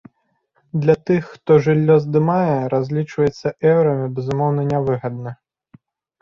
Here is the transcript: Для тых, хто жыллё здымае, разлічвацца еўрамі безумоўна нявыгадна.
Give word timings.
Для 0.85 0.93
тых, 1.09 1.27
хто 1.33 1.57
жыллё 1.65 1.97
здымае, 2.05 2.55
разлічвацца 2.75 3.47
еўрамі 3.73 4.09
безумоўна 4.17 4.61
нявыгадна. 4.73 5.37